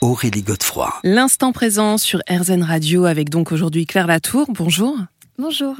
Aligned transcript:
Aurélie 0.00 0.42
Godefroy. 0.42 0.94
L'instant 1.02 1.50
présent 1.50 1.98
sur 1.98 2.20
RZN 2.30 2.62
Radio 2.62 3.04
avec 3.04 3.30
donc 3.30 3.50
aujourd'hui 3.50 3.84
Claire 3.84 4.06
Latour. 4.06 4.46
Bonjour. 4.48 4.96
Bonjour. 5.38 5.74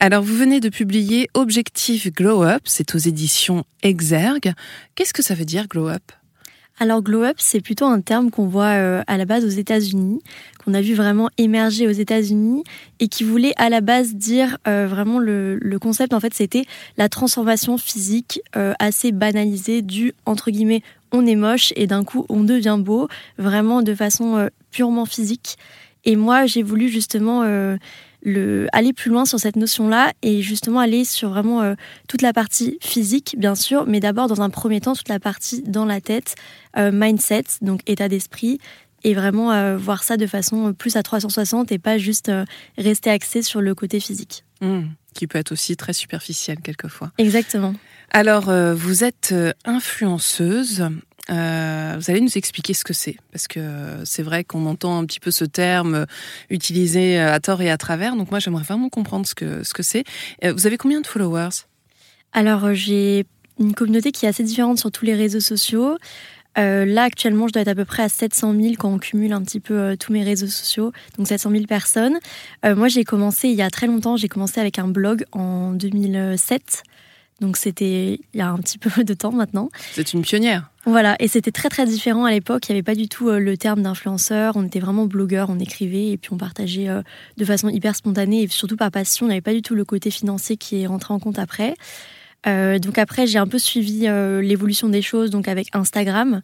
Alors, 0.00 0.22
vous 0.22 0.34
venez 0.34 0.60
de 0.60 0.70
publier 0.70 1.28
Objectif 1.34 2.10
Glow 2.12 2.42
Up, 2.42 2.62
c'est 2.64 2.94
aux 2.94 2.98
éditions 2.98 3.64
Exergue. 3.82 4.52
Qu'est-ce 4.94 5.12
que 5.12 5.22
ça 5.22 5.34
veut 5.34 5.44
dire 5.44 5.68
Glow 5.68 5.88
Up? 5.88 6.02
Alors, 6.80 7.02
Glow 7.02 7.24
Up, 7.24 7.36
c'est 7.38 7.60
plutôt 7.60 7.86
un 7.86 8.00
terme 8.00 8.30
qu'on 8.30 8.46
voit 8.46 8.76
euh, 8.76 9.02
à 9.06 9.16
la 9.16 9.24
base 9.24 9.44
aux 9.44 9.48
États-Unis, 9.48 10.20
qu'on 10.64 10.74
a 10.74 10.80
vu 10.80 10.94
vraiment 10.94 11.28
émerger 11.36 11.88
aux 11.88 11.92
États-Unis 11.92 12.62
et 13.00 13.08
qui 13.08 13.24
voulait 13.24 13.52
à 13.56 13.68
la 13.68 13.80
base 13.80 14.14
dire 14.14 14.58
euh, 14.68 14.86
vraiment 14.86 15.18
le, 15.18 15.56
le, 15.56 15.78
concept, 15.78 16.14
en 16.14 16.20
fait, 16.20 16.34
c'était 16.34 16.64
la 16.96 17.08
transformation 17.08 17.78
physique 17.78 18.40
euh, 18.56 18.74
assez 18.78 19.10
banalisée 19.10 19.82
du, 19.82 20.14
entre 20.24 20.50
guillemets, 20.50 20.82
on 21.12 21.26
est 21.26 21.36
moche 21.36 21.72
et 21.76 21.86
d'un 21.86 22.04
coup 22.04 22.26
on 22.28 22.44
devient 22.44 22.78
beau, 22.78 23.08
vraiment 23.38 23.82
de 23.82 23.94
façon 23.94 24.36
euh, 24.36 24.48
purement 24.70 25.06
physique. 25.06 25.56
Et 26.04 26.16
moi, 26.16 26.46
j'ai 26.46 26.62
voulu 26.62 26.88
justement 26.88 27.42
euh, 27.42 27.76
le, 28.22 28.68
aller 28.72 28.92
plus 28.92 29.10
loin 29.10 29.24
sur 29.24 29.38
cette 29.38 29.56
notion-là 29.56 30.12
et 30.22 30.42
justement 30.42 30.80
aller 30.80 31.04
sur 31.04 31.30
vraiment 31.30 31.62
euh, 31.62 31.74
toute 32.08 32.22
la 32.22 32.32
partie 32.32 32.78
physique, 32.80 33.34
bien 33.38 33.54
sûr, 33.54 33.84
mais 33.86 34.00
d'abord 34.00 34.28
dans 34.28 34.40
un 34.40 34.50
premier 34.50 34.80
temps 34.80 34.94
toute 34.94 35.08
la 35.08 35.20
partie 35.20 35.62
dans 35.62 35.84
la 35.84 36.00
tête, 36.00 36.34
mindset, 36.76 37.44
donc 37.60 37.80
état 37.86 38.08
d'esprit, 38.08 38.60
et 39.04 39.14
vraiment 39.14 39.76
voir 39.76 40.02
ça 40.02 40.16
de 40.16 40.26
façon 40.26 40.72
plus 40.72 40.96
à 40.96 41.02
360 41.02 41.72
et 41.72 41.78
pas 41.78 41.98
juste 41.98 42.30
rester 42.76 43.10
axé 43.10 43.42
sur 43.42 43.60
le 43.60 43.74
côté 43.74 44.00
physique. 44.00 44.44
Mmh, 44.60 44.86
qui 45.14 45.26
peut 45.26 45.38
être 45.38 45.52
aussi 45.52 45.76
très 45.76 45.92
superficiel 45.92 46.58
quelquefois. 46.60 47.12
Exactement. 47.18 47.74
Alors, 48.10 48.48
euh, 48.48 48.74
vous 48.74 49.04
êtes 49.04 49.30
euh, 49.32 49.52
influenceuse. 49.64 50.88
Euh, 51.30 51.96
vous 51.98 52.10
allez 52.10 52.20
nous 52.20 52.38
expliquer 52.38 52.72
ce 52.72 52.84
que 52.84 52.94
c'est, 52.94 53.16
parce 53.32 53.46
que 53.46 53.60
c'est 54.04 54.22
vrai 54.22 54.44
qu'on 54.44 54.64
entend 54.64 54.98
un 54.98 55.04
petit 55.04 55.20
peu 55.20 55.30
ce 55.30 55.44
terme 55.44 56.06
utilisé 56.48 57.18
à 57.18 57.38
tort 57.38 57.60
et 57.60 57.70
à 57.70 57.76
travers. 57.76 58.16
Donc 58.16 58.30
moi, 58.30 58.40
j'aimerais 58.40 58.64
vraiment 58.64 58.88
comprendre 58.88 59.26
ce 59.26 59.34
que 59.34 59.62
ce 59.62 59.74
que 59.74 59.82
c'est. 59.82 60.04
Vous 60.42 60.66
avez 60.66 60.78
combien 60.78 61.02
de 61.02 61.06
followers? 61.06 61.66
Alors 62.32 62.72
j'ai 62.72 63.26
une 63.58 63.74
communauté 63.74 64.10
qui 64.10 64.24
est 64.24 64.28
assez 64.30 64.42
différente 64.42 64.78
sur 64.78 64.90
tous 64.90 65.04
les 65.04 65.14
réseaux 65.14 65.40
sociaux. 65.40 65.98
Euh, 66.58 66.84
là, 66.84 67.04
actuellement, 67.04 67.46
je 67.46 67.52
dois 67.52 67.62
être 67.62 67.68
à 67.68 67.74
peu 67.74 67.84
près 67.84 68.02
à 68.02 68.08
700 68.08 68.54
000 68.60 68.74
quand 68.78 68.92
on 68.92 68.98
cumule 68.98 69.32
un 69.32 69.42
petit 69.42 69.60
peu 69.60 69.74
euh, 69.74 69.96
tous 69.96 70.12
mes 70.12 70.24
réseaux 70.24 70.46
sociaux, 70.46 70.92
donc 71.16 71.28
700 71.28 71.50
000 71.50 71.64
personnes. 71.64 72.18
Euh, 72.64 72.74
moi, 72.74 72.88
j'ai 72.88 73.04
commencé 73.04 73.48
il 73.48 73.54
y 73.54 73.62
a 73.62 73.70
très 73.70 73.86
longtemps, 73.86 74.16
j'ai 74.16 74.28
commencé 74.28 74.60
avec 74.60 74.78
un 74.78 74.88
blog 74.88 75.24
en 75.32 75.72
2007. 75.72 76.82
Donc 77.40 77.56
c'était 77.56 78.18
il 78.34 78.38
y 78.38 78.40
a 78.40 78.48
un 78.48 78.58
petit 78.58 78.78
peu 78.78 79.04
de 79.04 79.14
temps 79.14 79.30
maintenant. 79.30 79.68
C'est 79.92 80.12
une 80.12 80.22
pionnière. 80.22 80.70
Voilà, 80.86 81.14
et 81.20 81.28
c'était 81.28 81.52
très 81.52 81.68
très 81.68 81.86
différent 81.86 82.24
à 82.24 82.32
l'époque. 82.32 82.68
Il 82.68 82.72
n'y 82.72 82.78
avait 82.78 82.82
pas 82.82 82.96
du 82.96 83.08
tout 83.08 83.30
le 83.30 83.56
terme 83.56 83.82
d'influenceur. 83.82 84.56
On 84.56 84.64
était 84.64 84.80
vraiment 84.80 85.06
blogueur, 85.06 85.48
on 85.50 85.60
écrivait 85.60 86.08
et 86.08 86.16
puis 86.16 86.32
on 86.32 86.36
partageait 86.38 86.88
de 87.36 87.44
façon 87.44 87.68
hyper 87.68 87.94
spontanée 87.94 88.42
et 88.42 88.48
surtout 88.48 88.76
par 88.76 88.90
passion. 88.90 89.26
On 89.26 89.28
n'avait 89.28 89.42
pas 89.42 89.52
du 89.52 89.62
tout 89.62 89.76
le 89.76 89.84
côté 89.84 90.10
financier 90.10 90.56
qui 90.56 90.80
est 90.82 90.86
rentré 90.86 91.14
en 91.14 91.20
compte 91.20 91.38
après. 91.38 91.74
Euh, 92.46 92.78
donc 92.78 92.98
après, 92.98 93.26
j'ai 93.26 93.38
un 93.38 93.46
peu 93.46 93.58
suivi 93.58 94.06
euh, 94.06 94.40
l'évolution 94.40 94.88
des 94.88 95.02
choses, 95.02 95.30
donc 95.30 95.48
avec 95.48 95.68
Instagram. 95.74 96.42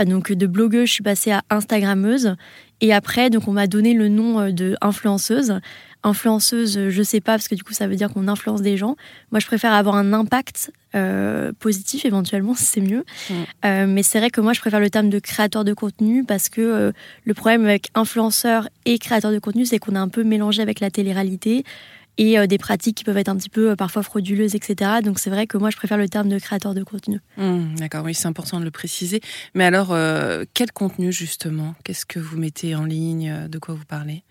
Euh, 0.00 0.04
donc 0.04 0.32
de 0.32 0.46
blogueuse, 0.46 0.88
je 0.88 0.92
suis 0.94 1.02
passée 1.02 1.32
à 1.32 1.42
Instagrammeuse. 1.50 2.36
Et 2.80 2.92
après, 2.92 3.30
donc 3.30 3.46
on 3.48 3.52
m'a 3.52 3.66
donné 3.66 3.94
le 3.94 4.08
nom 4.08 4.50
de 4.50 4.76
influenceuse. 4.80 5.60
Influenceuse, 6.04 6.88
je 6.88 7.02
sais 7.04 7.20
pas 7.20 7.34
parce 7.34 7.46
que 7.46 7.54
du 7.54 7.62
coup 7.62 7.72
ça 7.72 7.86
veut 7.86 7.94
dire 7.94 8.12
qu'on 8.12 8.26
influence 8.26 8.60
des 8.60 8.76
gens. 8.76 8.96
Moi, 9.30 9.38
je 9.38 9.46
préfère 9.46 9.72
avoir 9.72 9.94
un 9.94 10.12
impact 10.12 10.72
positif 11.60 12.04
éventuellement, 12.04 12.54
c'est 12.56 12.80
mieux. 12.80 13.04
Mais 13.62 14.02
c'est 14.02 14.18
vrai 14.18 14.30
que 14.30 14.40
moi, 14.40 14.52
je 14.52 14.58
préfère 14.58 14.80
le 14.80 14.90
terme 14.90 15.10
de 15.10 15.20
créateur 15.20 15.64
de 15.64 15.74
contenu 15.74 16.24
parce 16.24 16.48
que 16.48 16.92
le 17.24 17.34
problème 17.34 17.64
avec 17.66 17.90
influenceur 17.94 18.68
et 18.84 18.98
créateur 18.98 19.30
de 19.30 19.38
contenu, 19.38 19.64
c'est 19.64 19.78
qu'on 19.78 19.94
a 19.94 20.00
un 20.00 20.08
peu 20.08 20.24
mélangé 20.24 20.60
avec 20.60 20.80
la 20.80 20.90
télé-réalité 20.90 21.64
et 22.18 22.38
euh, 22.38 22.46
des 22.46 22.58
pratiques 22.58 22.96
qui 22.96 23.04
peuvent 23.04 23.16
être 23.16 23.28
un 23.28 23.36
petit 23.36 23.48
peu 23.48 23.70
euh, 23.70 23.76
parfois 23.76 24.02
frauduleuses, 24.02 24.54
etc. 24.54 25.00
Donc 25.02 25.18
c'est 25.18 25.30
vrai 25.30 25.46
que 25.46 25.56
moi 25.56 25.70
je 25.70 25.76
préfère 25.76 25.98
le 25.98 26.08
terme 26.08 26.28
de 26.28 26.38
créateur 26.38 26.74
de 26.74 26.82
contenu. 26.82 27.20
Mmh, 27.36 27.76
d'accord, 27.76 28.04
oui, 28.04 28.14
c'est 28.14 28.28
important 28.28 28.60
de 28.60 28.64
le 28.64 28.70
préciser. 28.70 29.20
Mais 29.54 29.64
alors, 29.64 29.92
euh, 29.92 30.44
quel 30.54 30.72
contenu 30.72 31.12
justement 31.12 31.74
Qu'est-ce 31.84 32.06
que 32.06 32.18
vous 32.18 32.36
mettez 32.36 32.74
en 32.74 32.84
ligne 32.84 33.48
De 33.48 33.58
quoi 33.58 33.74
vous 33.74 33.84
parlez? 33.84 34.22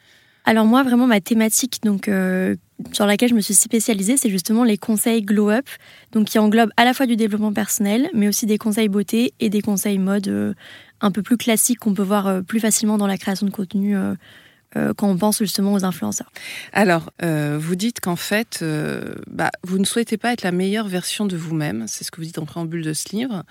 Alors 0.43 0.65
moi, 0.65 0.81
vraiment, 0.81 1.05
ma 1.05 1.21
thématique 1.21 1.81
donc, 1.83 2.09
sur 2.93 3.05
laquelle 3.05 3.29
je 3.29 3.35
me 3.35 3.41
suis 3.41 3.53
spécialisée, 3.53 4.17
c'est 4.17 4.31
justement 4.31 4.63
les 4.63 4.75
conseils 4.75 5.21
Glow 5.21 5.51
Up, 5.51 5.67
donc 6.13 6.25
qui 6.25 6.39
englobent 6.39 6.71
à 6.77 6.83
la 6.83 6.95
fois 6.95 7.05
du 7.05 7.15
développement 7.15 7.53
personnel, 7.53 8.09
mais 8.15 8.27
aussi 8.27 8.47
des 8.47 8.57
conseils 8.57 8.89
beauté 8.89 9.35
et 9.39 9.51
des 9.51 9.61
conseils 9.61 9.99
mode 9.99 10.55
un 10.99 11.11
peu 11.11 11.21
plus 11.21 11.37
classiques 11.37 11.77
qu'on 11.77 11.93
peut 11.93 12.01
voir 12.01 12.43
plus 12.43 12.59
facilement 12.59 12.97
dans 12.97 13.05
la 13.05 13.19
création 13.19 13.45
de 13.45 13.51
contenu 13.51 13.95
euh, 14.77 14.93
quand 14.93 15.09
on 15.09 15.17
pense 15.17 15.39
justement 15.39 15.73
aux 15.73 15.83
influenceurs. 15.83 16.31
Alors, 16.71 17.11
euh, 17.23 17.57
vous 17.59 17.75
dites 17.75 17.99
qu'en 17.99 18.15
fait, 18.15 18.59
euh, 18.61 19.15
bah, 19.29 19.51
vous 19.63 19.79
ne 19.79 19.83
souhaitez 19.83 20.17
pas 20.17 20.31
être 20.31 20.43
la 20.43 20.53
meilleure 20.53 20.87
version 20.87 21.25
de 21.25 21.35
vous-même, 21.35 21.85
c'est 21.87 22.05
ce 22.05 22.11
que 22.11 22.17
vous 22.17 22.25
dites 22.25 22.37
en 22.37 22.45
préambule 22.45 22.83
de 22.83 22.93
ce 22.93 23.13
livre. 23.13 23.43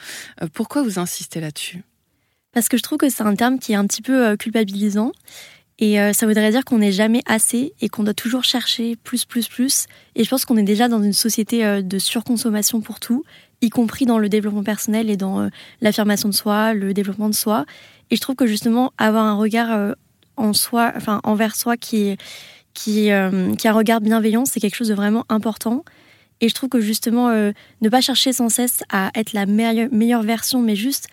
pourquoi 0.54 0.82
vous 0.82 0.98
insistez 0.98 1.40
là-dessus? 1.40 1.82
Parce 2.52 2.68
que 2.68 2.76
je 2.76 2.82
trouve 2.82 2.98
que 2.98 3.10
c'est 3.10 3.22
un 3.22 3.34
terme 3.34 3.58
qui 3.58 3.72
est 3.72 3.76
un 3.76 3.86
petit 3.86 4.02
peu 4.02 4.36
culpabilisant. 4.36 5.12
Et 5.82 5.96
ça 6.12 6.26
voudrait 6.26 6.50
dire 6.50 6.66
qu'on 6.66 6.78
n'est 6.78 6.92
jamais 6.92 7.22
assez 7.24 7.72
et 7.80 7.88
qu'on 7.88 8.04
doit 8.04 8.12
toujours 8.12 8.44
chercher 8.44 8.96
plus, 8.96 9.24
plus, 9.24 9.48
plus. 9.48 9.86
Et 10.14 10.24
je 10.24 10.28
pense 10.28 10.44
qu'on 10.44 10.58
est 10.58 10.62
déjà 10.62 10.88
dans 10.88 11.02
une 11.02 11.14
société 11.14 11.82
de 11.82 11.98
surconsommation 11.98 12.82
pour 12.82 13.00
tout, 13.00 13.24
y 13.62 13.70
compris 13.70 14.04
dans 14.04 14.18
le 14.18 14.28
développement 14.28 14.62
personnel 14.62 15.08
et 15.08 15.16
dans 15.16 15.48
l'affirmation 15.80 16.28
de 16.28 16.34
soi, 16.34 16.74
le 16.74 16.92
développement 16.92 17.30
de 17.30 17.34
soi. 17.34 17.64
Et 18.10 18.16
je 18.16 18.20
trouve 18.20 18.36
que 18.36 18.46
justement, 18.46 18.92
avoir 18.98 19.24
un 19.24 19.36
regard 19.36 19.94
en 20.40 20.52
soi, 20.52 20.92
enfin 20.96 21.20
envers 21.24 21.56
soi 21.56 21.76
qui 21.76 22.16
qui, 22.74 23.10
euh, 23.10 23.54
qui 23.56 23.68
a 23.68 23.72
un 23.72 23.74
regard 23.74 24.00
bienveillant, 24.00 24.44
c'est 24.44 24.60
quelque 24.60 24.76
chose 24.76 24.88
de 24.88 24.94
vraiment 24.94 25.24
important. 25.28 25.84
Et 26.40 26.48
je 26.48 26.54
trouve 26.54 26.70
que 26.70 26.80
justement, 26.80 27.28
euh, 27.28 27.52
ne 27.82 27.88
pas 27.88 28.00
chercher 28.00 28.32
sans 28.32 28.48
cesse 28.48 28.82
à 28.90 29.10
être 29.14 29.32
la 29.32 29.46
meilleure, 29.46 29.88
meilleure 29.92 30.22
version, 30.22 30.62
mais 30.62 30.76
juste 30.76 31.08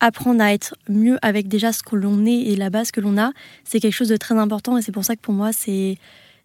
apprendre 0.00 0.42
à 0.42 0.52
être 0.52 0.74
mieux 0.88 1.18
avec 1.22 1.46
déjà 1.46 1.72
ce 1.72 1.82
que 1.82 1.94
l'on 1.94 2.26
est 2.26 2.32
et 2.32 2.56
la 2.56 2.70
base 2.70 2.90
que 2.90 3.00
l'on 3.00 3.18
a, 3.18 3.32
c'est 3.62 3.78
quelque 3.78 3.94
chose 3.94 4.08
de 4.08 4.16
très 4.16 4.34
important. 4.36 4.76
Et 4.76 4.82
c'est 4.82 4.90
pour 4.90 5.04
ça 5.04 5.14
que 5.14 5.20
pour 5.20 5.34
moi, 5.34 5.52
c'est 5.52 5.96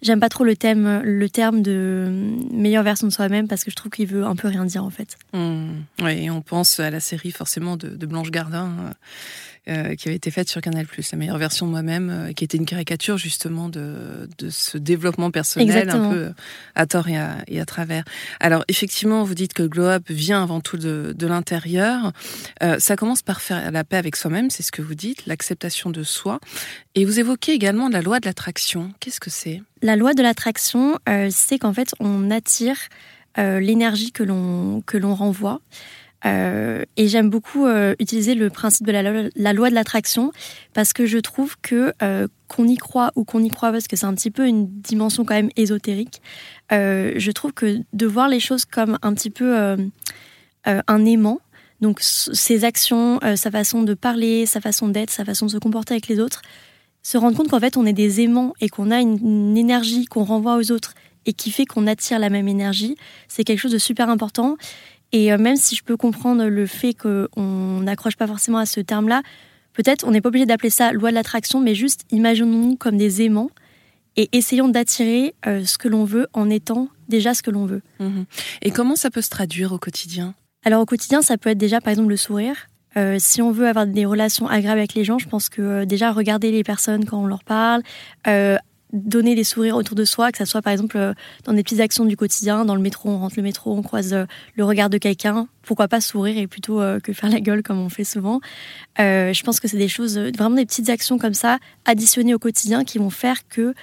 J'aime 0.03 0.19
pas 0.19 0.29
trop 0.29 0.43
le 0.43 0.55
thème, 0.55 1.01
le 1.03 1.27
terme 1.27 1.63
de 1.63 2.07
meilleure 2.51 2.83
version 2.83 3.07
de 3.07 3.11
soi-même 3.11 3.47
parce 3.47 3.63
que 3.63 3.71
je 3.71 3.75
trouve 3.75 3.91
qu'il 3.91 4.05
veut 4.05 4.25
un 4.25 4.35
peu 4.35 4.47
rien 4.47 4.63
dire 4.63 4.83
en 4.83 4.91
fait. 4.91 5.17
Mmh. 5.33 5.69
Oui, 6.03 6.29
on 6.29 6.41
pense 6.41 6.79
à 6.79 6.91
la 6.91 6.99
série 6.99 7.31
forcément 7.31 7.77
de, 7.77 7.89
de 7.89 8.05
Blanche 8.05 8.29
Gardin 8.29 8.93
euh, 9.69 9.95
qui 9.95 10.07
avait 10.07 10.15
été 10.15 10.31
faite 10.31 10.47
sur 10.47 10.61
Canal+, 10.61 10.85
la 11.11 11.17
meilleure 11.17 11.37
version 11.37 11.65
de 11.65 11.71
moi-même, 11.71 12.09
euh, 12.09 12.33
qui 12.33 12.43
était 12.43 12.57
une 12.57 12.65
caricature 12.65 13.17
justement 13.17 13.67
de, 13.67 14.29
de 14.37 14.49
ce 14.49 14.77
développement 14.77 15.29
personnel 15.29 15.89
un 15.89 16.09
peu 16.09 16.31
à 16.75 16.85
tort 16.85 17.09
et 17.09 17.17
à, 17.17 17.37
et 17.47 17.59
à, 17.59 17.65
travers. 17.65 18.03
Alors 18.39 18.63
effectivement, 18.69 19.23
vous 19.23 19.35
dites 19.35 19.53
que 19.53 19.63
Glow 19.63 19.85
Up 19.85 20.03
vient 20.09 20.41
avant 20.41 20.61
tout 20.61 20.77
de, 20.77 21.13
de 21.17 21.27
l'intérieur. 21.27 22.13
Euh, 22.63 22.79
ça 22.79 22.95
commence 22.95 23.21
par 23.21 23.41
faire 23.41 23.71
la 23.71 23.83
paix 23.83 23.97
avec 23.97 24.15
soi-même, 24.15 24.49
c'est 24.49 24.63
ce 24.63 24.71
que 24.71 24.81
vous 24.81 24.95
dites, 24.95 25.25
l'acceptation 25.25 25.89
de 25.89 26.03
soi. 26.03 26.39
Et 26.95 27.03
vous 27.03 27.19
évoquez 27.19 27.51
également 27.51 27.89
la 27.89 28.01
loi 28.01 28.19
de 28.19 28.25
l'attraction. 28.25 28.93
Qu'est-ce 28.99 29.19
que 29.19 29.29
c'est? 29.29 29.61
La 29.81 29.95
loi 29.95 30.13
de 30.13 30.21
l'attraction, 30.23 30.97
c'est 31.29 31.59
qu'en 31.59 31.73
fait 31.73 31.93
on 31.99 32.31
attire 32.31 32.77
l'énergie 33.37 34.11
que 34.11 34.23
l'on 34.23 34.81
que 34.81 34.97
l'on 34.97 35.13
renvoie. 35.13 35.61
Euh, 36.25 36.83
et 36.95 37.07
j'aime 37.07 37.29
beaucoup 37.29 37.65
euh, 37.65 37.95
utiliser 37.99 38.33
le 38.33 38.49
principe 38.49 38.87
de 38.87 38.91
la, 38.91 39.53
loi 39.53 39.69
de 39.69 39.75
l'attraction 39.75 40.31
parce 40.73 40.93
que 40.93 41.05
je 41.05 41.19
trouve 41.19 41.55
que 41.61 41.93
euh, 42.01 42.27
qu'on 42.47 42.67
y 42.67 42.77
croit 42.77 43.11
ou 43.15 43.23
qu'on 43.23 43.43
y 43.43 43.49
croit 43.49 43.71
parce 43.71 43.87
que 43.87 43.95
c'est 43.95 44.05
un 44.05 44.15
petit 44.15 44.31
peu 44.31 44.47
une 44.47 44.67
dimension 44.67 45.25
quand 45.25 45.35
même 45.35 45.51
ésotérique. 45.55 46.21
je 46.71 47.31
trouve 47.31 47.53
que 47.53 47.79
de 47.93 48.05
voir 48.07 48.29
les 48.29 48.39
choses 48.39 48.65
comme 48.65 48.97
un 49.01 49.13
petit 49.13 49.29
peu 49.29 49.55
un 50.65 51.05
aimant, 51.05 51.39
Donc 51.81 51.99
ses 52.01 52.63
actions, 52.63 53.19
sa 53.35 53.51
façon 53.51 53.83
de 53.83 53.93
parler, 53.93 54.45
sa 54.45 54.61
façon 54.61 54.87
d'être, 54.87 55.11
sa 55.11 55.25
façon 55.25 55.45
de 55.45 55.51
se 55.51 55.57
comporter 55.57 55.93
avec 55.93 56.07
les 56.07 56.19
autres, 56.19 56.41
se 57.03 57.17
rendre 57.17 57.37
compte 57.37 57.49
qu'en 57.49 57.59
fait 57.59 57.77
on 57.77 57.85
est 57.85 57.93
des 57.93 58.21
aimants 58.21 58.53
et 58.59 58.69
qu'on 58.69 58.91
a 58.91 58.99
une, 59.01 59.57
énergie 59.57 60.05
qu'on 60.05 60.23
renvoie 60.23 60.57
aux 60.57 60.71
autres 60.71 60.93
et 61.25 61.33
qui 61.33 61.51
fait 61.51 61.65
qu'on 61.65 61.85
attire 61.85 62.19
la 62.19 62.29
même 62.29 62.47
énergie, 62.47 62.95
c'est 63.27 63.43
quelque 63.43 63.59
chose 63.59 63.73
de 63.73 63.77
super 63.77 64.09
important. 64.09 64.55
Et 65.13 65.35
même 65.37 65.55
si 65.55 65.75
je 65.75 65.83
peux 65.83 65.97
comprendre 65.97 66.45
le 66.45 66.65
fait 66.65 66.93
qu'on 66.93 67.79
n'accroche 67.81 68.17
pas 68.17 68.27
forcément 68.27 68.57
à 68.57 68.65
ce 68.65 68.81
terme-là, 68.81 69.21
peut-être 69.73 70.05
on 70.05 70.11
n'est 70.11 70.21
pas 70.21 70.29
obligé 70.29 70.45
d'appeler 70.45 70.69
ça 70.69 70.91
loi 70.91 71.09
de 71.09 71.15
l'attraction, 71.15 71.59
mais 71.61 71.75
juste 71.75 72.01
imaginons-nous 72.11 72.75
comme 72.75 72.97
des 72.97 73.21
aimants 73.21 73.49
et 74.17 74.29
essayons 74.33 74.67
d'attirer 74.67 75.35
euh, 75.45 75.63
ce 75.63 75.77
que 75.77 75.87
l'on 75.87 76.03
veut 76.03 76.27
en 76.33 76.49
étant 76.49 76.89
déjà 77.07 77.33
ce 77.33 77.43
que 77.43 77.51
l'on 77.51 77.65
veut. 77.65 77.81
Mhm. 77.99 78.25
Et 78.63 78.71
comment 78.71 78.95
ça 78.95 79.09
peut 79.09 79.21
se 79.21 79.29
traduire 79.29 79.71
au 79.71 79.77
quotidien? 79.77 80.33
Alors 80.65 80.81
au 80.81 80.85
quotidien, 80.85 81.21
ça 81.21 81.37
peut 81.37 81.51
être 81.51 81.57
déjà 81.57 81.79
par 81.79 81.91
exemple 81.91 82.09
le 82.09 82.17
sourire. 82.17 82.67
Euh, 82.97 83.17
si 83.19 83.41
on 83.43 83.51
veut 83.51 83.67
avoir 83.67 83.85
des 83.85 84.05
relations 84.05 84.47
agréables 84.47 84.79
avec 84.79 84.95
les 84.95 85.03
gens, 85.03 85.19
je 85.19 85.29
pense 85.29 85.49
que 85.49 85.61
euh, 85.61 85.85
déjà 85.85 86.11
regarder 86.11 86.51
les 86.51 86.63
personnes 86.63 87.05
quand 87.05 87.21
on 87.21 87.27
leur 87.27 87.43
parle, 87.43 87.83
donner 88.97 89.35
des 89.35 89.43
sourires 89.43 89.75
autour 89.75 89.95
de 89.95 90.05
soi, 90.05 90.31
que 90.31 90.37
ce 90.37 90.45
soit 90.45 90.61
par 90.61 90.73
exemple 90.73 91.13
dans 91.45 91.53
des 91.53 91.63
petites 91.63 91.79
actions 91.79 92.05
du 92.05 92.17
quotidien, 92.17 92.65
dans 92.65 92.75
le 92.75 92.81
métro, 92.81 93.09
on 93.09 93.19
rentre 93.19 93.35
le 93.37 93.43
métro, 93.43 93.75
on 93.75 93.81
croise 93.81 94.15
le 94.55 94.63
regard 94.63 94.89
de 94.89 94.97
quelqu'un, 94.97 95.47
pourquoi 95.63 95.87
pas 95.87 96.01
sourire 96.01 96.37
et 96.37 96.47
plutôt 96.47 96.81
que 97.03 97.13
faire 97.13 97.29
la 97.29 97.39
gueule 97.39 97.63
comme 97.63 97.79
on 97.79 97.89
fait 97.89 98.03
souvent. 98.03 98.41
je 98.97 99.43
pense 99.43 99.59
que 99.59 99.67
c'est 99.67 99.77
des 99.77 99.87
choses, 99.87 100.17
vraiment 100.17 100.55
des 100.55 100.65
petites 100.65 100.89
actions 100.89 101.17
comme 101.17 101.33
ça, 101.33 101.59
additionnées 101.85 102.33
au 102.33 102.39
quotidien, 102.39 102.83
qui 102.83 102.97
vont 102.97 103.09
faire 103.09 103.47
que 103.47 103.73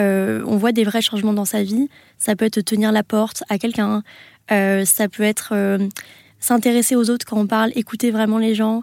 euh, 0.00 0.42
on 0.46 0.56
voit 0.56 0.72
des 0.72 0.84
vrais 0.84 1.02
changements 1.02 1.32
dans 1.32 1.44
sa 1.44 1.62
vie. 1.62 1.88
Ça 2.18 2.36
peut 2.36 2.44
être 2.44 2.60
tenir 2.60 2.92
la 2.92 3.02
porte 3.02 3.42
à 3.48 3.58
quelqu'un, 3.58 4.02
euh, 4.50 4.84
ça 4.84 5.08
peut 5.08 5.22
être 5.22 5.50
euh, 5.52 5.78
s'intéresser 6.40 6.96
aux 6.96 7.10
autres 7.10 7.26
quand 7.26 7.38
on 7.38 7.46
parle, 7.46 7.72
écouter 7.74 8.10
vraiment 8.10 8.38
les 8.38 8.54
gens, 8.54 8.82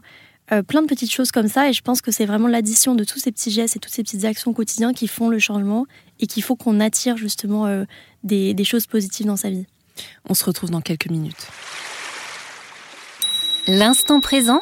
plein 0.68 0.82
de 0.82 0.88
petites 0.88 1.12
choses 1.12 1.32
comme 1.32 1.48
ça. 1.48 1.70
Et 1.70 1.74
je 1.74 1.82
pense 1.82 2.02
que 2.02 2.12
c'est 2.12 2.26
vraiment 2.26 2.48
l'addition 2.48 2.96
de 2.96 3.04
tous 3.04 3.20
ces 3.20 3.32
petits 3.32 3.52
gestes 3.52 3.76
et 3.76 3.80
toutes 3.80 3.94
ces 3.94 4.04
petites 4.04 4.26
actions 4.26 4.54
quotidiennes 4.54 4.94
qui 4.94 5.08
font 5.08 5.30
le 5.30 5.40
changement 5.40 5.86
et 6.20 6.28
qu'il 6.28 6.44
faut 6.44 6.56
qu'on 6.56 6.80
attire 6.80 7.18
justement 7.18 7.86
des 8.24 8.64
choses 8.64 8.88
positives 8.88 9.26
dans 9.26 9.38
sa 9.38 9.50
vie. 9.50 9.66
On 10.30 10.34
se 10.34 10.46
retrouve 10.46 10.70
dans 10.70 10.82
quelques 10.82 11.10
minutes. 11.10 11.48
L'instant 13.68 14.20
présent 14.20 14.62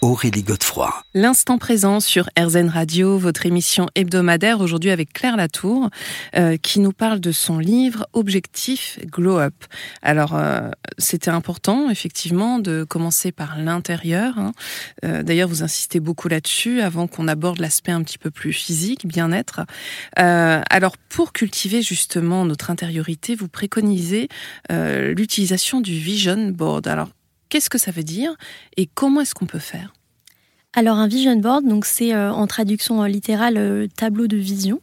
Aurélie 0.00 0.44
Godefroy. 0.44 0.94
L'instant 1.14 1.58
présent 1.58 1.98
sur 1.98 2.28
RZN 2.38 2.68
Radio, 2.68 3.18
votre 3.18 3.46
émission 3.46 3.88
hebdomadaire 3.96 4.60
aujourd'hui 4.60 4.90
avec 4.90 5.12
Claire 5.12 5.36
Latour, 5.36 5.90
euh, 6.36 6.56
qui 6.56 6.78
nous 6.78 6.92
parle 6.92 7.18
de 7.18 7.32
son 7.32 7.58
livre 7.58 8.06
Objectif 8.12 9.00
Glow 9.06 9.38
Up. 9.38 9.54
Alors, 10.02 10.36
euh, 10.36 10.70
c'était 10.98 11.30
important, 11.30 11.90
effectivement, 11.90 12.60
de 12.60 12.84
commencer 12.84 13.32
par 13.32 13.58
l'intérieur. 13.58 14.38
Hein. 14.38 14.52
Euh, 15.04 15.24
d'ailleurs, 15.24 15.48
vous 15.48 15.64
insistez 15.64 15.98
beaucoup 15.98 16.28
là-dessus 16.28 16.80
avant 16.80 17.08
qu'on 17.08 17.26
aborde 17.26 17.58
l'aspect 17.58 17.92
un 17.92 18.02
petit 18.02 18.18
peu 18.18 18.30
plus 18.30 18.52
physique, 18.52 19.06
bien-être. 19.06 19.62
alors, 20.14 20.96
pour 21.08 21.32
cultiver 21.32 21.82
justement 21.82 22.44
notre 22.44 22.70
intériorité, 22.70 23.34
vous 23.34 23.48
préconisez 23.48 24.28
l'utilisation 24.70 25.80
du 25.80 25.92
Vision 25.92 26.50
Board. 26.50 26.86
Alors, 26.86 27.08
Qu'est-ce 27.48 27.70
que 27.70 27.78
ça 27.78 27.90
veut 27.90 28.02
dire 28.02 28.34
et 28.76 28.86
comment 28.86 29.20
est-ce 29.20 29.34
qu'on 29.34 29.46
peut 29.46 29.58
faire? 29.58 29.94
Alors 30.74 30.98
un 30.98 31.08
vision 31.08 31.34
board, 31.36 31.66
donc 31.66 31.86
c'est 31.86 32.14
euh, 32.14 32.30
en 32.30 32.46
traduction 32.46 33.02
euh, 33.02 33.08
littérale 33.08 33.56
euh, 33.56 33.86
tableau 33.96 34.26
de 34.26 34.36
vision. 34.36 34.80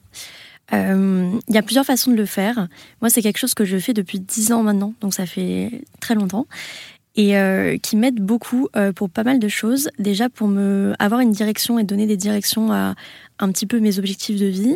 Il 0.71 1.39
y 1.47 1.57
a 1.57 1.61
plusieurs 1.61 1.85
façons 1.85 2.09
de 2.09 2.17
le 2.17 2.25
faire. 2.25 2.67
Moi, 2.99 3.11
c'est 3.11 3.21
quelque 3.21 3.37
chose 3.37 3.53
que 3.53 3.65
je 3.65 3.77
fais 3.77 3.93
depuis 3.93 4.19
10 4.19 4.51
ans 4.51 4.63
maintenant, 4.63 4.93
donc 4.99 5.13
ça 5.13 5.27
fait 5.27 5.83
très 5.99 6.15
longtemps, 6.15 6.47
et 7.15 7.35
qui 7.83 7.95
m'aide 7.95 8.15
beaucoup 8.15 8.67
pour 8.95 9.11
pas 9.11 9.23
mal 9.23 9.37
de 9.37 9.47
choses. 9.47 9.89
Déjà 9.99 10.27
pour 10.27 10.47
me 10.47 10.95
avoir 10.97 11.21
une 11.21 11.31
direction 11.31 11.77
et 11.77 11.83
donner 11.83 12.07
des 12.07 12.17
directions 12.17 12.73
à 12.73 12.95
un 13.37 13.51
petit 13.51 13.67
peu 13.67 13.79
mes 13.79 13.99
objectifs 13.99 14.39
de 14.39 14.47
vie, 14.47 14.75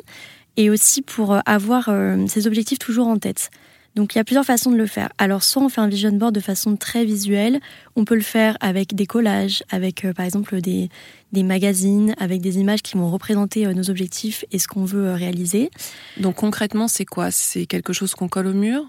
et 0.57 0.69
aussi 0.69 1.01
pour 1.01 1.39
avoir 1.47 1.89
ces 2.27 2.45
objectifs 2.45 2.77
toujours 2.77 3.07
en 3.07 3.17
tête. 3.17 3.49
Donc 3.95 4.15
il 4.15 4.17
y 4.17 4.21
a 4.21 4.23
plusieurs 4.23 4.45
façons 4.45 4.71
de 4.71 4.77
le 4.77 4.85
faire. 4.85 5.09
Alors 5.17 5.43
soit 5.43 5.61
on 5.61 5.69
fait 5.69 5.81
un 5.81 5.87
vision 5.87 6.11
board 6.11 6.33
de 6.33 6.39
façon 6.39 6.75
très 6.75 7.05
visuelle, 7.05 7.59
on 7.95 8.05
peut 8.05 8.15
le 8.15 8.21
faire 8.21 8.57
avec 8.61 8.95
des 8.95 9.05
collages, 9.05 9.63
avec 9.71 10.05
euh, 10.05 10.13
par 10.13 10.25
exemple 10.25 10.61
des, 10.61 10.89
magazines, 11.33 12.13
avec 12.17 12.41
des 12.41 12.59
images 12.59 12.81
qui 12.81 12.97
vont 12.97 13.09
représenter 13.09 13.65
euh, 13.65 13.73
nos 13.73 13.89
objectifs 13.89 14.45
et 14.51 14.59
ce 14.59 14.67
qu'on 14.67 14.85
veut 14.85 15.07
euh, 15.07 15.15
réaliser. 15.15 15.71
Donc 16.17 16.35
concrètement 16.35 16.87
c'est 16.87 17.05
quoi? 17.05 17.31
C'est 17.31 17.65
quelque 17.65 17.93
chose 17.93 18.13
qu'on 18.15 18.27
colle 18.27 18.47
au 18.47 18.53
mur? 18.53 18.85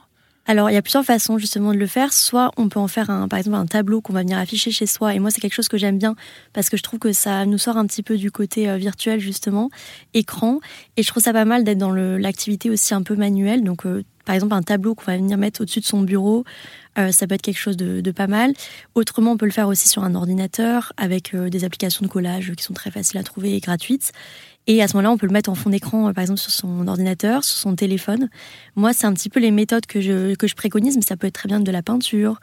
Alors, 0.47 0.69
il 0.69 0.75
y 0.75 0.77
a 0.77 0.83
plusieurs 0.83 1.05
façons 1.05 1.39
justement 1.39 1.73
de 1.73 1.79
le 1.79 1.87
faire. 1.87 2.13
Soit 2.13 2.51
on 2.57 2.69
peut 2.69 2.81
en 2.81 2.89
faire 2.89 3.11
un, 3.11 3.29
par 3.29 3.39
exemple 3.39 3.57
un 3.57 3.67
tableau 3.67 4.01
qu'on 4.01 4.15
va 4.15 4.21
venir 4.21 4.39
afficher 4.39 4.73
chez 4.73 4.87
soi. 4.87 5.15
Et 5.15 5.21
moi, 5.21 5.31
c'est 5.31 5.41
quelque 5.41 5.55
chose 5.55 5.69
que 5.69 5.77
j'aime 5.77 5.99
bien 5.99 6.17
parce 6.55 6.71
que 6.71 6.77
je 6.77 6.83
trouve 6.83 6.99
que 6.99 7.13
ça 7.13 7.47
nous 7.47 7.59
sort 7.59 7.77
un 7.77 7.87
petit 7.87 8.03
peu 8.03 8.17
du 8.17 8.33
côté 8.33 8.75
virtuel 8.79 9.21
justement, 9.21 9.71
écran. 10.13 10.59
Et 10.97 11.05
je 11.05 11.09
trouve 11.09 11.23
ça 11.23 11.33
pas 11.33 11.45
mal 11.45 11.63
d'être 11.63 11.79
dans 11.79 11.93
l'activité 11.93 12.69
aussi 12.69 12.95
un 12.95 13.03
peu 13.03 13.15
manuelle. 13.15 13.63
Donc, 13.63 13.85
par 14.31 14.37
exemple 14.37 14.55
un 14.55 14.63
tableau 14.63 14.95
qu'on 14.95 15.07
va 15.07 15.17
venir 15.17 15.37
mettre 15.37 15.61
au-dessus 15.61 15.81
de 15.81 15.85
son 15.85 16.03
bureau, 16.03 16.45
euh, 16.99 17.11
ça 17.11 17.27
peut 17.27 17.35
être 17.35 17.43
quelque 17.43 17.59
chose 17.59 17.77
de, 17.77 18.11
pas 18.13 18.29
mal. 18.29 18.53
Autrement, 18.95 19.33
on 19.33 19.37
peut 19.37 19.45
le 19.45 19.51
faire 19.51 19.67
aussi 19.67 19.89
sur 19.89 20.05
un 20.05 20.15
ordinateur 20.15 20.93
avec 20.97 21.35
euh, 21.35 21.49
des 21.49 21.65
applications 21.65 22.07
de 22.07 22.09
collage 22.09 22.53
qui 22.57 22.63
sont 22.63 22.73
très 22.73 22.93
faciles 22.93 23.19
à 23.19 23.25
trouver 23.25 23.57
et 23.57 23.59
gratuites. 23.59 24.13
Et 24.69 24.85
à 24.85 24.87
ce 24.87 24.95
moment-là, 24.95 25.11
on 25.11 25.19
peut 25.19 25.27
le 25.27 25.33
mettre 25.33 25.51
en 25.51 25.57
fond 25.57 25.71
d'écran, 25.71 26.07
euh, 26.07 26.13
par 26.13 26.23
exemple 26.23 26.39
sur 26.39 26.53
son 26.53 26.87
ordinateur, 26.87 27.43
sur 27.43 27.57
son 27.57 27.75
téléphone. 27.75 28.29
Moi, 28.77 28.93
c'est 28.93 29.09
un 29.09 29.15
petit 29.15 29.31
peu 29.31 29.41
les 29.41 29.51
méthodes 29.51 29.87
que 29.87 30.01
je, 30.01 30.37
que 30.37 30.47
je 30.47 30.55
préconise, 30.55 30.95
mais 30.95 31.03
ça 31.03 31.17
peut 31.17 31.27
être 31.27 31.35
très 31.35 31.49
bien 31.49 31.59
de 31.59 31.73
la 31.73 31.83
peinture, 31.83 32.39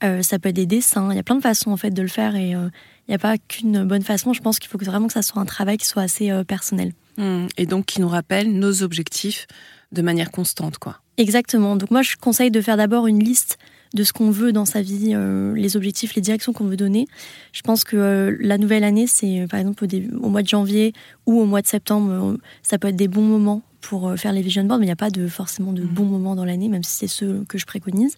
ça 0.00 0.38
peut 0.38 0.50
être 0.50 0.54
des 0.54 0.66
dessins. 0.66 1.10
Il 1.10 1.16
y 1.16 1.20
a 1.20 1.24
plein 1.24 1.34
de 1.34 1.42
façons 1.42 1.72
en 1.72 1.76
fait 1.76 1.90
de 1.90 2.02
le 2.02 2.08
faire 2.08 2.36
et 2.36 2.50
il 2.50 2.70
n'y 3.08 3.14
a 3.14 3.18
pas 3.18 3.36
qu'une 3.36 3.82
bonne 3.84 4.02
façon. 4.02 4.32
Je 4.32 4.42
pense 4.42 4.60
qu'il 4.60 4.70
faut 4.70 4.78
vraiment 4.78 5.08
que 5.08 5.12
ça 5.12 5.22
soit 5.22 5.42
un 5.42 5.44
travail 5.44 5.76
qui 5.76 5.86
soit 5.86 6.02
assez 6.02 6.30
personnel. 6.46 6.92
Mmh. 7.18 7.46
Et 7.56 7.66
donc 7.66 7.86
qui 7.86 8.00
nous 8.00 8.08
rappelle 8.08 8.52
nos 8.52 8.84
objectifs 8.84 9.46
de 9.92 10.02
manière 10.02 10.30
constante, 10.30 10.78
quoi. 10.78 11.01
Exactement. 11.18 11.76
Donc 11.76 11.90
moi, 11.90 12.02
je 12.02 12.16
conseille 12.16 12.50
de 12.50 12.60
faire 12.60 12.76
d'abord 12.76 13.06
une 13.06 13.22
liste 13.22 13.58
de 13.94 14.04
ce 14.04 14.12
qu'on 14.12 14.30
veut 14.30 14.52
dans 14.52 14.64
sa 14.64 14.80
vie, 14.80 15.12
euh, 15.14 15.54
les 15.54 15.76
objectifs, 15.76 16.14
les 16.14 16.22
directions 16.22 16.52
qu'on 16.52 16.64
veut 16.64 16.76
donner. 16.76 17.06
Je 17.52 17.60
pense 17.60 17.84
que 17.84 17.96
euh, 17.96 18.36
la 18.40 18.56
nouvelle 18.56 18.84
année, 18.84 19.06
c'est 19.06 19.40
euh, 19.40 19.46
par 19.46 19.60
exemple 19.60 19.84
au, 20.22 20.28
mois 20.28 20.42
de 20.42 20.48
janvier 20.48 20.94
ou 21.26 21.40
au 21.40 21.44
mois 21.44 21.60
de 21.60 21.66
septembre, 21.66 22.38
ça 22.62 22.78
peut 22.78 22.88
être 22.88 22.96
des 22.96 23.08
bons 23.08 23.22
moments 23.22 23.62
pour 23.80 24.14
faire 24.16 24.32
les 24.32 24.42
vision 24.42 24.64
boards, 24.64 24.78
mais 24.78 24.86
il 24.86 24.88
n'y 24.88 24.92
a 24.92 24.96
pas 24.96 25.10
de, 25.10 25.26
forcément 25.26 25.72
de 25.72 25.82
bons 25.82 26.04
moments 26.04 26.36
dans 26.36 26.44
l'année, 26.44 26.68
même 26.68 26.84
si 26.84 26.96
c'est 26.96 27.08
ceux 27.08 27.44
que 27.48 27.58
je 27.58 27.66
préconise. 27.66 28.14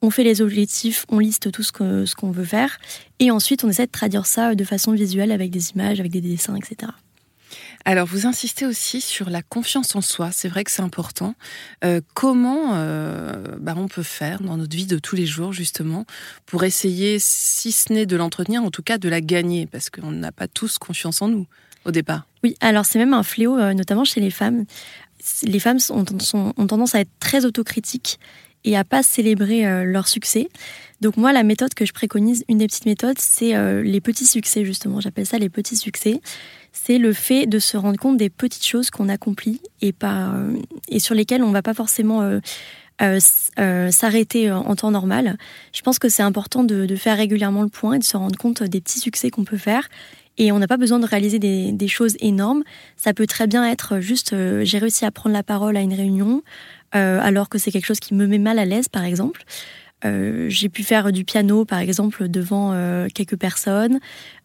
On 0.00 0.10
fait 0.10 0.24
les 0.24 0.40
objectifs, 0.40 1.04
on 1.10 1.18
liste 1.18 1.50
tout 1.50 1.62
ce 1.62 1.72
qu'on 1.72 2.06
ce 2.06 2.14
qu'on 2.14 2.30
veut 2.30 2.44
faire, 2.44 2.78
et 3.18 3.30
ensuite 3.30 3.64
on 3.64 3.68
essaie 3.68 3.86
de 3.86 3.90
traduire 3.90 4.26
ça 4.26 4.54
de 4.54 4.64
façon 4.64 4.92
visuelle 4.92 5.32
avec 5.32 5.50
des 5.50 5.70
images, 5.72 6.00
avec 6.00 6.12
des 6.12 6.20
dessins, 6.20 6.56
etc. 6.56 6.92
Alors, 7.84 8.06
vous 8.06 8.26
insistez 8.26 8.64
aussi 8.64 9.00
sur 9.00 9.28
la 9.28 9.42
confiance 9.42 9.96
en 9.96 10.00
soi. 10.00 10.30
C'est 10.32 10.48
vrai 10.48 10.64
que 10.64 10.70
c'est 10.70 10.82
important. 10.82 11.34
Euh, 11.84 12.00
comment 12.14 12.74
euh, 12.74 13.32
bah, 13.58 13.74
on 13.76 13.88
peut 13.88 14.04
faire 14.04 14.40
dans 14.40 14.56
notre 14.56 14.76
vie 14.76 14.86
de 14.86 14.98
tous 14.98 15.16
les 15.16 15.26
jours, 15.26 15.52
justement, 15.52 16.06
pour 16.46 16.64
essayer, 16.64 17.18
si 17.18 17.72
ce 17.72 17.92
n'est 17.92 18.06
de 18.06 18.16
l'entretenir, 18.16 18.62
en 18.62 18.70
tout 18.70 18.82
cas 18.82 18.98
de 18.98 19.08
la 19.08 19.20
gagner, 19.20 19.66
parce 19.66 19.90
qu'on 19.90 20.12
n'a 20.12 20.32
pas 20.32 20.48
tous 20.48 20.78
confiance 20.78 21.22
en 21.22 21.28
nous 21.28 21.46
au 21.84 21.90
départ. 21.90 22.26
Oui, 22.44 22.54
alors 22.60 22.84
c'est 22.84 22.98
même 22.98 23.14
un 23.14 23.24
fléau, 23.24 23.58
euh, 23.58 23.74
notamment 23.74 24.04
chez 24.04 24.20
les 24.20 24.30
femmes. 24.30 24.64
Les 25.42 25.58
femmes 25.58 25.78
ont, 25.90 26.04
tendance 26.04 26.94
à 26.94 27.00
être 27.00 27.10
très 27.18 27.44
autocritiques 27.44 28.20
et 28.64 28.76
à 28.76 28.84
pas 28.84 29.02
célébrer 29.02 29.84
leur 29.84 30.06
succès. 30.06 30.48
Donc 31.00 31.16
moi, 31.16 31.32
la 31.32 31.42
méthode 31.42 31.74
que 31.74 31.84
je 31.84 31.92
préconise, 31.92 32.44
une 32.48 32.58
des 32.58 32.66
petites 32.66 32.86
méthodes, 32.86 33.18
c'est 33.18 33.82
les 33.82 34.00
petits 34.00 34.26
succès 34.26 34.64
justement. 34.64 35.00
J'appelle 35.00 35.26
ça 35.26 35.38
les 35.38 35.48
petits 35.48 35.76
succès 35.76 36.20
c'est 36.72 36.98
le 36.98 37.12
fait 37.12 37.46
de 37.46 37.58
se 37.58 37.76
rendre 37.76 37.98
compte 37.98 38.16
des 38.16 38.30
petites 38.30 38.66
choses 38.66 38.90
qu'on 38.90 39.08
accomplit 39.08 39.60
et, 39.80 39.94
et 40.88 40.98
sur 40.98 41.14
lesquelles 41.14 41.42
on 41.42 41.48
ne 41.48 41.52
va 41.52 41.62
pas 41.62 41.74
forcément 41.74 42.22
euh, 42.22 42.40
euh, 43.02 43.20
euh, 43.58 43.90
s'arrêter 43.90 44.50
en 44.50 44.74
temps 44.74 44.90
normal. 44.90 45.36
Je 45.72 45.82
pense 45.82 45.98
que 45.98 46.08
c'est 46.08 46.22
important 46.22 46.64
de, 46.64 46.96
faire 46.96 47.16
régulièrement 47.16 47.62
le 47.62 47.68
point 47.68 47.94
et 47.94 47.98
de 47.98 48.04
se 48.04 48.16
rendre 48.16 48.38
compte 48.38 48.62
des 48.62 48.80
petits 48.80 49.00
succès 49.00 49.30
qu'on 49.30 49.44
peut 49.44 49.58
faire. 49.58 49.88
Et 50.38 50.50
on 50.50 50.58
n'a 50.58 50.66
pas 50.66 50.78
besoin 50.78 50.98
de 50.98 51.06
réaliser 51.06 51.38
des, 51.38 51.88
choses 51.88 52.16
énormes. 52.20 52.62
Ça 52.96 53.12
peut 53.12 53.26
très 53.26 53.46
bien 53.46 53.68
être 53.68 54.00
juste 54.00 54.34
j'ai 54.62 54.78
réussi 54.78 55.04
à 55.04 55.10
prendre 55.10 55.34
la 55.34 55.42
parole 55.42 55.76
à 55.76 55.80
une 55.80 55.92
réunion 55.92 56.42
alors 56.92 57.48
que 57.48 57.58
c'est 57.58 57.70
quelque 57.70 57.86
chose 57.86 58.00
qui 58.00 58.14
me 58.14 58.26
met 58.26 58.38
mal 58.38 58.58
à 58.58 58.64
l'aise, 58.64 58.88
par 58.88 59.04
exemple. 59.04 59.44
Euh, 60.04 60.46
j'ai 60.48 60.68
pu 60.68 60.82
faire 60.82 61.12
du 61.12 61.24
piano, 61.24 61.64
par 61.64 61.78
exemple, 61.78 62.28
devant 62.28 62.72
euh, 62.72 63.06
quelques 63.14 63.36
personnes. 63.36 64.00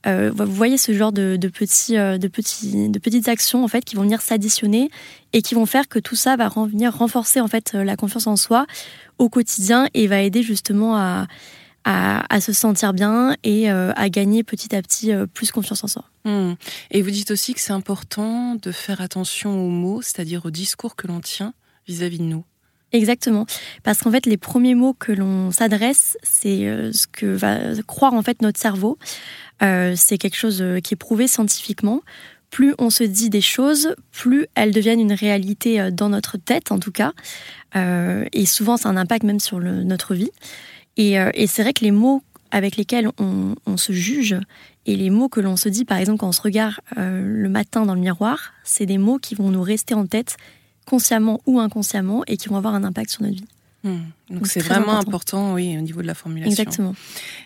Euh, 0.06 0.32
vous 0.34 0.46
voyez 0.46 0.78
ce 0.78 0.94
genre 0.94 1.12
de, 1.12 1.38
petites 1.48 3.28
actions 3.28 3.64
en 3.64 3.68
fait 3.68 3.84
qui 3.84 3.96
vont 3.96 4.04
venir 4.04 4.22
s'additionner 4.22 4.90
et 5.34 5.42
qui 5.42 5.56
vont 5.56 5.66
faire 5.66 5.88
que 5.88 6.00
tout 6.00 6.16
ça 6.16 6.36
va 6.36 6.50
venir 6.50 6.96
renforcer 6.96 7.42
en 7.42 7.48
fait 7.48 7.74
la 7.74 7.96
confiance 7.96 8.28
en 8.28 8.36
soi 8.36 8.66
au 9.18 9.30
quotidien 9.30 9.88
et 9.94 10.08
va 10.08 10.22
aider 10.22 10.44
justement 10.44 10.96
à, 10.96 11.28
se 12.40 12.54
sentir 12.54 12.94
bien 12.94 13.36
et 13.44 13.70
à 13.70 14.10
gagner 14.10 14.44
petit 14.44 14.76
à 14.76 14.82
petit 14.82 15.12
plus 15.34 15.52
confiance 15.52 15.84
en 15.84 15.88
soi. 15.88 16.06
Hmm. 16.26 16.54
Et 16.92 17.02
vous 17.02 17.12
dites 17.12 17.32
aussi 17.32 17.54
que 17.54 17.60
c'est 17.60 17.74
important 17.74 18.56
de 18.56 18.72
faire 18.72 19.02
attention 19.02 19.60
aux 19.66 19.70
mots, 19.70 20.02
c'est-à-dire 20.02 20.46
au 20.46 20.52
discours 20.52 20.96
que 20.96 21.08
l'on 21.08 21.20
tient 21.20 21.54
vis 21.88 22.04
à 22.04 22.10
-vis 22.10 22.20
de 22.20 22.24
nous. 22.24 22.44
Exactement, 22.94 23.46
parce 23.84 24.00
qu'en 24.00 24.12
fait 24.12 24.26
les 24.26 24.38
premiers 24.38 24.76
mots 24.76 24.94
que 24.94 25.12
l'on 25.12 25.52
s'adresse, 25.52 26.18
c'est 26.24 26.92
ce 26.94 27.06
que 27.06 27.26
va 27.26 27.58
croire 27.86 28.14
en 28.14 28.22
fait 28.22 28.42
notre 28.42 28.60
cerveau. 28.60 28.98
c'est 29.60 30.18
quelque 30.18 30.38
chose 30.38 30.64
qui 30.84 30.94
est 30.94 30.98
prouvé 30.98 31.28
scientifiquement 31.28 32.02
plus 32.50 32.74
on 32.78 32.90
se 32.90 33.04
dit 33.04 33.30
des 33.30 33.42
choses, 33.42 33.96
plus 34.12 34.48
elles 34.56 34.72
deviennent 34.72 35.00
une 35.00 35.14
réalité 35.14 35.82
euh, 35.82 35.92
dans 35.92 36.10
notre 36.10 36.38
tête, 36.38 36.72
en 36.72 36.80
tout 36.80 36.92
cas. 36.92 37.14
Euh, 37.76 38.26
et 38.34 38.46
souvent, 38.46 38.78
ça 38.78 38.90
a 38.90 38.92
un 38.92 38.98
impact 38.98 39.24
même 39.24 39.40
sur 39.40 39.60
notre 39.60 40.16
vie. 40.16 40.32
Euh, 41.00 41.30
et, 41.34 41.48
c'est 41.48 41.62
vrai 41.62 41.74
que 41.74 41.84
les 41.84 41.92
mots 41.92 42.24
avec 42.50 42.78
lesquels 42.78 43.10
on, 43.20 43.56
se 43.76 43.92
juge 43.92 44.38
et 44.86 44.96
les 44.96 45.10
mots 45.10 45.28
que 45.28 45.42
l'on 45.42 45.58
se 45.58 45.68
dit, 45.68 45.84
par 45.84 45.98
exemple, 45.98 46.20
quand 46.20 46.30
on 46.30 46.32
se 46.32 46.42
regarde 46.42 46.76
le 46.96 47.50
matin 47.50 47.86
dans 47.86 47.94
le 47.94 48.00
miroir, 48.00 48.54
c'est 48.64 48.86
des 48.86 48.98
mots 48.98 49.18
qui 49.18 49.36
vont 49.36 49.50
nous 49.50 49.62
rester 49.62 49.94
en 49.94 50.08
tête, 50.08 50.38
consciemment 50.88 51.42
ou 51.46 51.60
inconsciemment, 51.60 52.24
et 52.28 52.38
qui 52.38 52.48
vont 52.48 52.56
avoir 52.56 52.74
un 52.74 52.84
impact 52.84 53.12
sur 53.12 53.22
notre 53.22 53.36
vie. 53.36 53.46
Hmm. 53.84 53.98
Donc 54.30 54.48
c'est 54.48 54.62
vraiment 54.62 54.98
important. 54.98 55.54
oui, 55.54 55.78
au 55.78 55.82
niveau 55.82 56.02
de 56.02 56.08
la 56.08 56.16
formulation. 56.16 56.50
Exactement. 56.50 56.96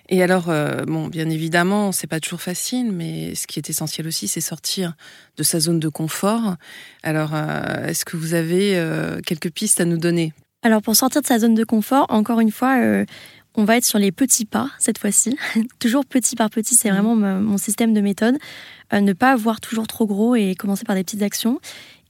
Et 0.07 0.23
alors, 0.23 0.49
euh, 0.49 0.83
bon, 0.85 1.07
bien 1.07 1.29
évidemment, 1.29 1.91
c'est 1.91 2.07
pas 2.07 2.19
toujours 2.19 2.41
facile, 2.41 2.91
mais 2.91 3.35
ce 3.35 3.47
qui 3.47 3.59
est 3.59 3.69
essentiel 3.69 4.07
aussi, 4.07 4.27
c'est 4.27 4.41
sortir 4.41 4.93
de 5.37 5.43
sa 5.43 5.59
zone 5.59 5.79
de 5.79 5.89
confort. 5.89 6.55
Alors, 7.03 7.31
euh, 7.33 7.87
est-ce 7.87 8.05
que 8.05 8.15
vous 8.15 8.33
avez 8.33 8.77
euh, 8.77 9.19
quelques 9.25 9.51
pistes 9.51 9.81
à 9.81 9.85
nous 9.85 9.97
donner? 9.97 10.33
Alors, 10.63 10.81
pour 10.81 10.95
sortir 10.95 11.21
de 11.21 11.27
sa 11.27 11.39
zone 11.39 11.55
de 11.55 11.63
confort, 11.63 12.05
encore 12.09 12.39
une 12.39 12.51
fois, 12.51 12.77
on 13.55 13.65
va 13.65 13.77
être 13.77 13.85
sur 13.85 13.99
les 13.99 14.11
petits 14.11 14.45
pas 14.45 14.69
cette 14.79 14.99
fois-ci. 14.99 15.35
toujours 15.79 16.05
petit 16.05 16.35
par 16.35 16.49
petit, 16.49 16.75
c'est 16.75 16.89
hmm. 16.89 16.93
vraiment 16.93 17.15
mon 17.15 17.57
système 17.57 17.93
de 17.93 18.01
méthode. 18.01 18.37
ne 18.93 19.13
pas 19.13 19.35
voir 19.35 19.59
toujours 19.59 19.87
trop 19.87 20.07
gros 20.07 20.35
et 20.35 20.55
commencer 20.55 20.85
par 20.85 20.95
des 20.95 21.03
petites 21.03 21.23
actions. 21.23 21.59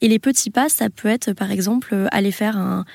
Et 0.01 0.07
les 0.07 0.19
petits 0.19 0.49
pas, 0.49 0.67
ça 0.69 0.89
peut 0.89 1.07
être, 1.07 1.33
par 1.33 1.51
exemple, 1.51 1.95
aller 2.11 2.31
faire 2.31 2.57
un 2.57 2.85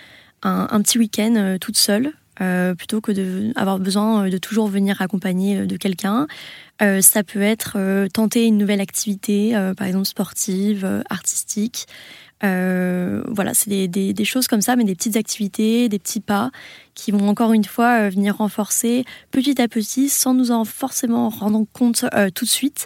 un, 0.47 0.81
petit 0.83 0.99
week-end 0.99 1.35
euh, 1.37 1.59
toute 1.59 1.77
seule, 1.77 2.13
euh, 2.41 2.75
plutôt 2.75 3.01
que 3.01 3.13
d'avoir 3.53 3.79
besoin 3.79 4.27
euh, 4.27 4.31
de 4.31 4.39
toujours 4.39 4.69
venir 4.69 5.01
accompagner 5.01 5.67
de 5.67 5.77
quelqu'un. 5.77 6.27
ça 7.01 7.25
peut 7.25 7.43
être 7.43 8.07
tenter 8.13 8.45
une 8.45 8.59
nouvelle 8.59 8.83
activité, 8.83 9.55
par 9.77 9.87
exemple 9.87 10.07
sportive, 10.07 11.03
artistique. 11.09 11.87
voilà, 12.43 13.55
c'est 13.55 13.89
des, 13.89 14.25
choses 14.25 14.47
comme 14.47 14.61
ça, 14.61 14.77
mais 14.77 14.85
des 14.85 14.95
petites 14.95 15.17
activités, 15.17 15.89
des 15.89 15.99
petits 15.99 16.21
pas 16.21 16.51
qui 16.95 17.13
vont 17.13 17.29
encore 17.29 17.55
une 17.55 17.65
fois 17.65 18.11
venir 18.11 18.37
renforcer 18.37 19.07
petit 19.31 19.61
à 19.63 19.69
petit, 19.69 20.11
sans 20.11 20.35
nous 20.35 20.51
en 20.51 20.67
forcément 20.67 21.31
rendre 21.31 21.65
compte 21.73 22.05
tout 22.35 22.45
de 22.45 22.51
suite, 22.51 22.85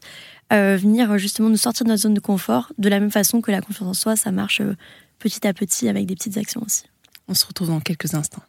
venir 0.51 1.17
justement 1.19 1.49
nous 1.49 1.57
sortir 1.57 1.85
de 1.85 1.91
notre 1.91 2.03
zone 2.03 2.15
de 2.15 2.21
confort, 2.21 2.73
de 2.79 2.89
la 2.89 3.01
même 3.01 3.11
façon 3.11 3.41
que 3.41 3.51
la 3.51 3.61
confiance 3.61 3.89
en 3.89 3.95
soi, 3.95 4.17
ça 4.17 4.33
marche 4.33 4.63
petit 5.19 5.47
à 5.47 5.53
petit 5.53 5.89
avec 5.89 6.07
des 6.07 6.15
petites 6.15 6.37
actions 6.37 6.63
aussi. 6.65 6.85
On 7.29 7.35
se 7.35 7.47
retrouve 7.47 7.69
dans 7.69 7.81
quelques 7.81 8.15
instants. 8.15 8.43